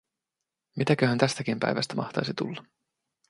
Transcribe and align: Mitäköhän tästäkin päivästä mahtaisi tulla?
Mitäköhän 0.77 1.17
tästäkin 1.17 1.59
päivästä 1.59 1.95
mahtaisi 1.95 2.33
tulla? 2.33 2.65